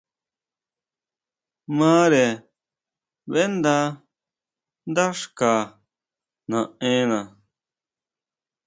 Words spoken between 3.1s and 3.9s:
ʼbeʼnda